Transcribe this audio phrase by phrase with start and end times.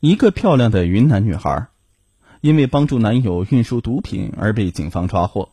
[0.00, 1.68] 一个漂亮的云南女孩，
[2.42, 5.50] 因为帮助男友运输毒品而被警方抓获。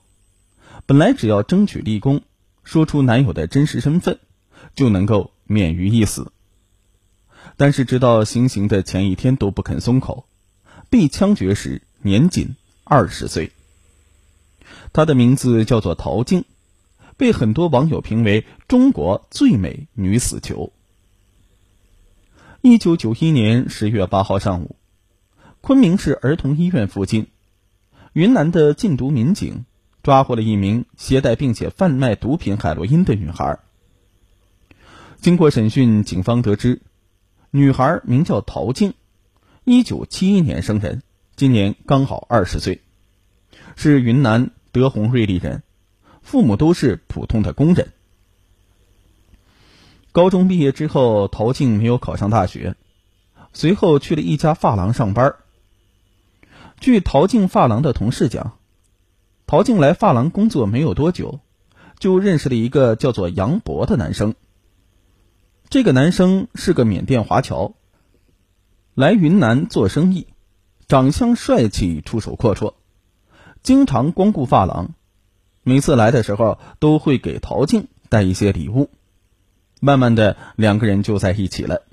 [0.85, 2.21] 本来只要争取立功，
[2.65, 4.19] 说出男友的真实身份，
[4.75, 6.33] 就能够免于一死。
[7.55, 10.25] 但是直到行刑的前一天都不肯松口，
[10.89, 13.53] 被枪决时年仅二十岁。
[14.91, 16.43] 她的名字叫做陶静，
[17.15, 20.73] 被很多网友评为中国最美女死囚。
[22.65, 24.77] 一九九一年十月八号上午，
[25.59, 27.27] 昆明市儿童医院附近，
[28.13, 29.65] 云南的禁毒民警
[30.01, 33.59] 抓获了一名携带并且贩卖毒品海洛因的女孩。
[35.17, 36.81] 经过审讯，警方得知，
[37.51, 38.93] 女孩名叫陶静，
[39.65, 41.03] 一九七一年生人，
[41.35, 42.79] 今年刚好二十岁，
[43.75, 45.63] 是云南德宏瑞丽人，
[46.21, 47.91] 父母都是普通的工人。
[50.13, 52.75] 高中毕业之后，陶静没有考上大学，
[53.51, 55.33] 随后去了一家发廊上班。
[56.79, 58.59] 据陶静发廊的同事讲，
[59.47, 61.39] 陶静来发廊工作没有多久，
[61.97, 64.35] 就认识了一个叫做杨博的男生。
[65.67, 67.73] 这个男生是个缅甸华侨，
[68.93, 70.27] 来云南做生意，
[70.87, 72.75] 长相帅气，出手阔绰，
[73.63, 74.93] 经常光顾发廊。
[75.63, 78.91] 每次来的时候，都会给陶静带一些礼物。
[79.83, 81.83] 慢慢的，两个人就在一起了。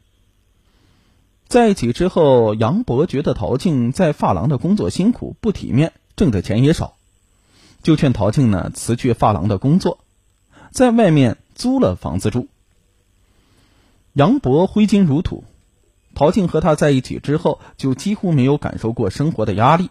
[1.48, 6.94] 在一起之后，杨博觉得陶静在发廊的工作辛苦不体面，挣的钱也少，
[7.82, 9.98] 就劝陶静呢辞去发廊的工作，
[10.70, 12.46] 在外面租了房子住。
[14.12, 15.42] 杨博挥金如土，
[16.14, 19.90] 陶静和他在一起之后，就几乎没有感受过生活的压力。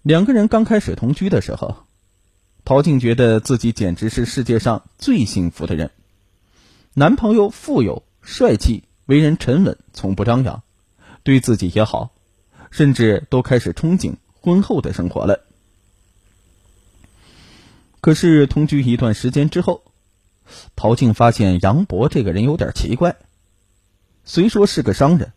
[0.00, 1.76] 两个人刚开始同居的时候，
[2.64, 5.90] 陶静觉得自己简直是世界上最幸福的人。
[6.96, 10.62] 男朋友富有、帅气，为人沉稳，从不张扬，
[11.24, 12.12] 对自己也好，
[12.70, 15.40] 甚至都开始憧憬婚后的生活了。
[18.00, 19.82] 可是同居一段时间之后，
[20.76, 23.16] 陶静发现杨博这个人有点奇怪。
[24.24, 25.32] 虽说是个商人，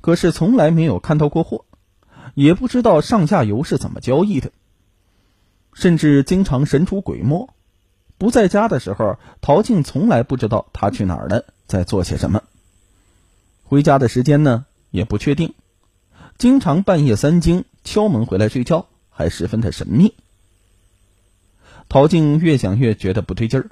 [0.00, 1.64] 可是从来没有看到过货，
[2.34, 4.50] 也不知道上下游是怎么交易的，
[5.74, 7.54] 甚至经常神出鬼没。
[8.22, 12.44] 不在家的时候，陶静从来不知道他去哪儿了，在做些什么。
[13.64, 15.54] 回家的时间呢，也不确定，
[16.38, 20.14] 经常半夜三更敲门回来睡觉，还十分的神秘。
[21.88, 23.70] 陶静越想越觉得不对劲儿，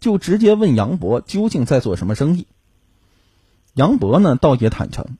[0.00, 2.46] 就直接问杨博究竟在做什么生意。
[3.74, 5.18] 杨博呢，倒也坦诚，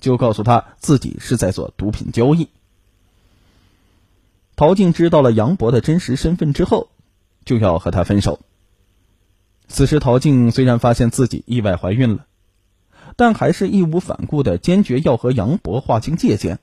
[0.00, 2.48] 就告诉他自己是在做毒品交易。
[4.56, 6.88] 陶静知道了杨博的真实身份之后。
[7.48, 8.40] 就要和他分手。
[9.68, 12.26] 此时，陶静虽然发现自己意外怀孕了，
[13.16, 16.58] 但还是义无反顾的坚决要和杨博划清界限。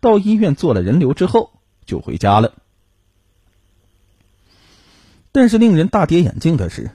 [0.00, 1.50] 到医院做了人流之后，
[1.84, 2.54] 就回家了。
[5.32, 6.92] 但是令人大跌眼镜的是，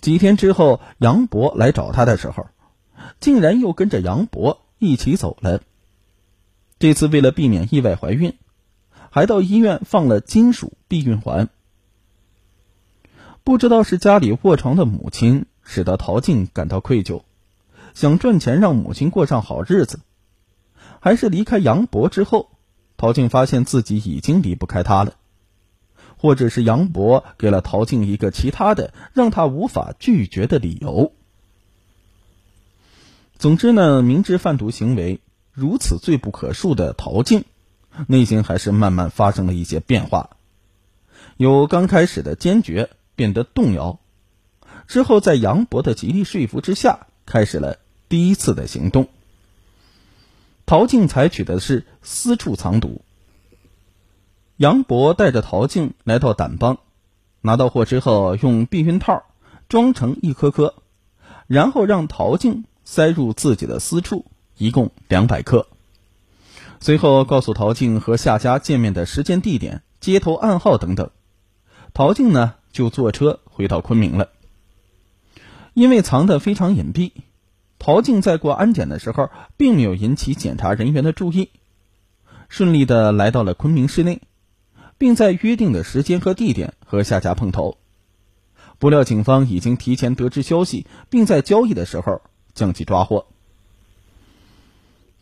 [0.00, 2.46] 几天之后，杨博来找他的时候，
[3.18, 5.62] 竟然又跟着杨博一起走了。
[6.78, 8.34] 这次为了避免意外怀孕，
[9.10, 11.48] 还到医院放了金属避孕环。
[13.46, 17.22] 不知道是家里卧床的母亲使得陶静感到愧疚，
[17.94, 20.00] 想赚钱让母亲过上好日子，
[20.98, 22.50] 还是离开杨博之后，
[22.96, 25.14] 陶静发现自己已经离不开他了，
[26.18, 31.12] 或者是杨博给了陶静一个其他的让他无法拒绝的理由。
[33.38, 35.20] 总之呢，明知贩毒行为
[35.52, 37.44] 如此罪不可恕的陶静，
[38.08, 40.30] 内心还是慢慢发生了一些变化，
[41.36, 42.90] 有刚开始的坚决。
[43.16, 43.98] 变得动摇，
[44.86, 47.78] 之后在杨博的极力说服之下，开始了
[48.08, 49.08] 第一次的行动。
[50.66, 53.00] 陶静采取的是私处藏毒。
[54.56, 56.78] 杨博带着陶静来到掸邦，
[57.40, 59.24] 拿到货之后，用避孕套
[59.68, 60.74] 装成一颗颗，
[61.46, 64.24] 然后让陶静塞入自己的私处，
[64.56, 65.66] 一共两百克。
[66.80, 71.10] 随后告诉陶静和夏家见面的时间、地点、街头暗号等等。
[71.94, 72.54] 陶静呢？
[72.76, 74.28] 就坐车回到昆明了。
[75.72, 77.12] 因为藏得非常隐蔽，
[77.78, 81.48] 陶静在过安检的时候，并没有引起检查人员的注意，
[82.50, 84.20] 顺利的来到了昆明市内，
[84.98, 87.78] 并在约定的时间和地点和夏家碰头。
[88.78, 92.20] 不料警方已经提前得知消息，并在交易的时候
[92.52, 93.26] 将其抓获。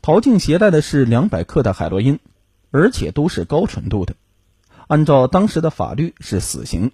[0.03, 2.19] 陶静携带的是两百克的海洛因，
[2.73, 4.17] 而且都是高纯度的，
[4.89, 6.91] 按照当时的法律是死刑。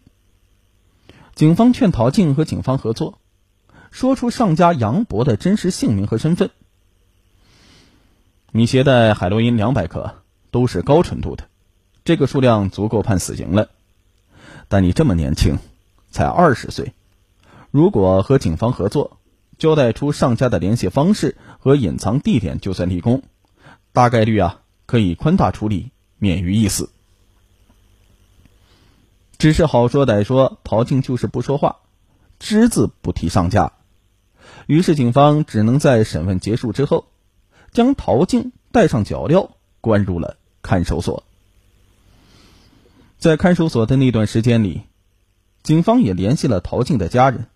[1.41, 3.19] 警方劝陶静和警方合作，
[3.91, 6.51] 说出上家杨博的真实姓名和身份。
[8.53, 10.17] 你携带海洛因两百克，
[10.51, 11.45] 都是高纯度的，
[12.05, 13.71] 这个数量足够判死刑了。
[14.69, 15.57] 但你这么年轻，
[16.11, 16.93] 才二十岁，
[17.71, 19.17] 如果和警方合作，
[19.57, 23.23] 交代出上家的联系方式和隐藏地点，就算立功，
[23.95, 26.91] 大概率啊可以宽大处理，免于一死。
[29.41, 31.77] 只是好说歹说，陶静就是不说话，
[32.39, 33.73] 只字不提上家。
[34.67, 37.07] 于是警方只能在审问结束之后，
[37.73, 41.25] 将陶静带上脚镣，关入了看守所。
[43.17, 44.83] 在看守所的那段时间里，
[45.63, 47.47] 警方也联系了陶静的家人，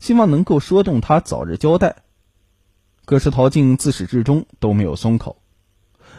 [0.00, 1.96] 希望能够说动他早日交代。
[3.06, 5.40] 可是陶静自始至终都没有松口，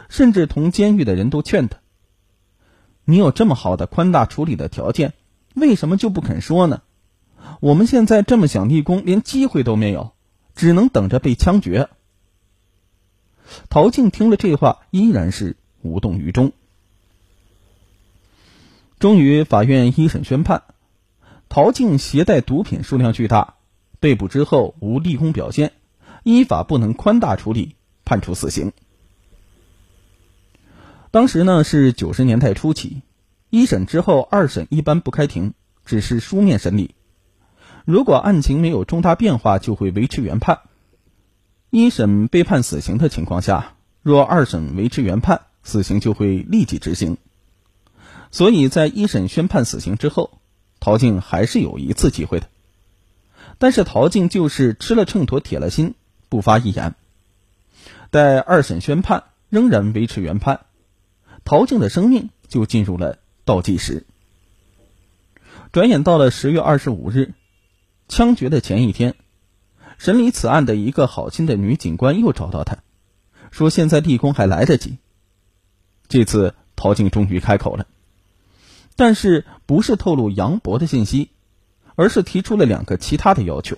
[0.09, 1.77] 甚至同监狱的人都劝他。
[3.09, 5.13] 你有这么好的宽大处理的条件，
[5.55, 6.81] 为什么就不肯说呢？
[7.61, 10.11] 我们现在这么想立功，连机会都没有，
[10.55, 11.87] 只能等着被枪决。
[13.69, 16.51] 陶静听了这话，依然是无动于衷。
[18.99, 20.63] 终于，法院一审宣判，
[21.47, 23.55] 陶静携带毒品数量巨大，
[24.01, 25.71] 被捕之后无立功表现，
[26.23, 28.73] 依法不能宽大处理，判处死刑。
[31.17, 33.01] 当时呢是九十年代初期，
[33.49, 36.93] 一审之后二审一般不开庭，只是书面审理。
[37.85, 40.59] 如果案情没有重大变化，就会维持原判。
[41.71, 43.73] 一审被判死刑的情况下，
[44.03, 47.17] 若二审维持原判，死刑就会立即执行。
[48.29, 50.39] 所以在一审宣判死刑之后，
[50.79, 52.47] 陶静还是有一次机会的。
[53.57, 55.95] 但是陶静就是吃了秤砣铁了心，
[56.29, 56.93] 不发一言。
[58.11, 60.59] 待二审宣判，仍然维持原判。
[61.47, 64.05] 陶静的生命就进入了倒计时。
[65.71, 67.35] 转眼到了十月二十五日，
[68.09, 69.15] 枪决的前一天，
[69.97, 72.79] 审理此案的一个好心的女警官又找到他，
[73.49, 74.97] 说现在立功还来得及。
[76.09, 77.87] 这次陶静终于开口了，
[78.97, 81.29] 但是不是透露杨博的信息，
[81.95, 83.77] 而是提出了两个其他的要求，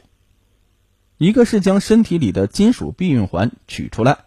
[1.20, 4.26] 一个是将身体里的金属避孕环取出来。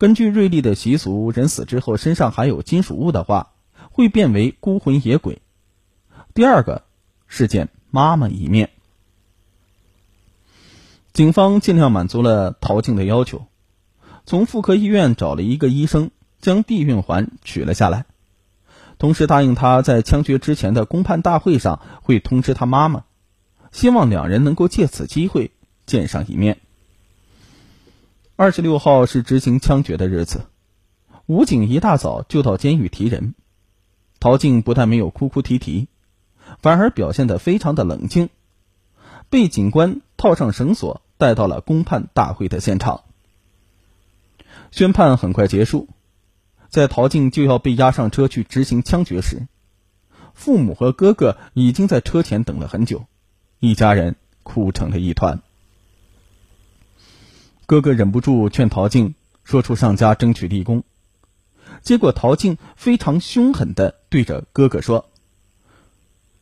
[0.00, 3.52] 根据瑞丽的习俗，人死之后身上含有金属物的话，
[3.90, 5.42] 会变为孤魂野鬼。
[6.32, 6.84] 第二个
[7.26, 8.70] 是见妈妈一面。
[11.12, 13.44] 警方尽量满足了陶静的要求，
[14.24, 16.10] 从妇科医院找了一个医生，
[16.40, 18.06] 将避孕环取了下来，
[18.96, 23.04] 同时答应他在枪决之前的公判大会上会通知他妈妈，
[23.70, 25.50] 希望两人能够借此机会
[25.84, 26.58] 见上一面。
[28.42, 30.46] 二十六号是执行枪决的日子，
[31.26, 33.34] 武警一大早就到监狱提人。
[34.18, 35.88] 陶静不但没有哭哭啼啼，
[36.62, 38.30] 反而表现得非常的冷静，
[39.28, 43.02] 被警官套上绳索带到了公判大会的现场。
[44.70, 45.90] 宣判很快结束，
[46.70, 49.48] 在陶静就要被押上车去执行枪决时，
[50.32, 53.04] 父母和哥哥已经在车前等了很久，
[53.58, 55.42] 一家人哭成了一团。
[57.70, 59.14] 哥哥忍不住劝陶静
[59.44, 60.82] 说出上家争取立功，
[61.82, 65.08] 结果陶静非常凶狠的对着哥哥说：“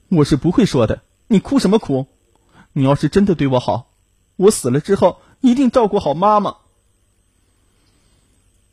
[0.08, 2.06] 我是不会说的，你哭什么哭？
[2.72, 3.90] 你要是真的对我好，
[4.36, 6.56] 我死了之后一定照顾好妈妈。”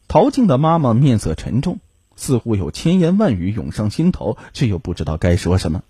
[0.07, 1.81] 陶静的妈妈面色沉重，
[2.15, 5.83] 似乎有千言万语涌上心头，却又不知道该说什么，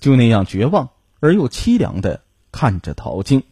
[0.00, 2.20] 就那样绝望而又凄凉的
[2.50, 3.44] 看着陶静。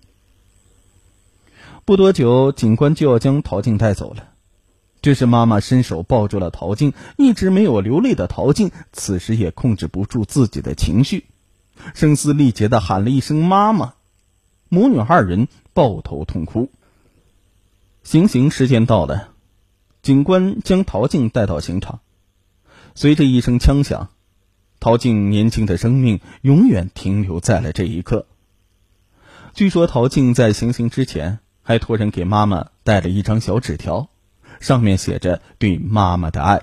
[1.90, 4.28] 不多久，警官就要将陶静带走了。
[5.02, 11.24] 这时，妈妈伸手抱住了陶静，一直没有流泪的陶静，此时也控制不住自己的情绪，
[11.92, 13.94] 声嘶力竭的喊了一声“妈妈”。
[14.70, 16.70] 母女二人抱头痛哭。
[18.04, 19.30] 行刑时间到了，
[20.00, 21.98] 警官将陶静带到刑场。
[22.94, 24.10] 随着一声枪响，
[24.78, 28.28] 陶静年轻的生命永远停留在了这一刻。
[29.54, 31.40] 据说，陶静在行刑之前。
[31.70, 34.08] 还托人给妈妈带了一张小纸条，
[34.58, 36.62] 上面写着对妈妈的爱。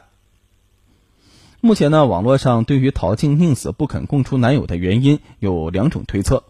[1.62, 6.44] 目前呢，网络上对于陶静宁死不肯供出男友的原因有两种推测：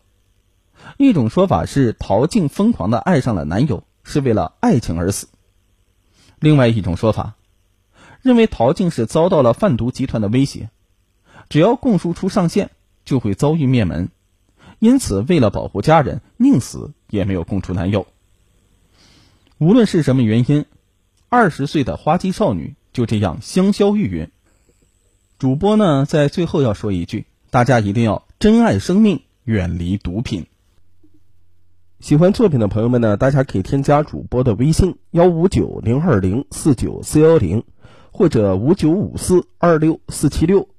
[0.98, 5.28] 一种说法是陶静疯狂的爱上了男友，是为了爱情而死；
[6.40, 7.36] 另外一种说法，
[8.24, 10.72] 认为陶静是遭到了贩毒集团的威胁，
[11.48, 12.72] 只要供述出上线
[13.06, 14.10] 就会遭遇灭门，
[14.80, 18.08] 因此为了保护家人，宁死也没有供出男友。
[19.60, 20.66] 无论是什么原因，
[21.30, 24.30] 二十岁的花季少女就这样香消玉殒。
[25.40, 30.46] 主播呢，在最后要说一句：大家一定要珍爱生命，远离毒品。
[32.00, 37.64] 喜欢作品的朋友们呢，大家可以添加主播的微信幺五九零二零四九四幺零，
[38.12, 40.70] 或者五九五四二六四七六。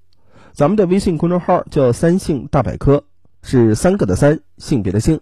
[0.53, 3.03] 咱们的微信公众号叫“三性大百科”，
[3.43, 5.21] 是三个的三，性别的性。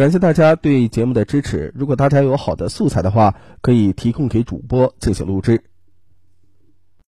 [0.00, 1.70] 感谢大家对节目的支持。
[1.76, 5.62] 如果大家有好的素材的话，可以提供给主播进行录制。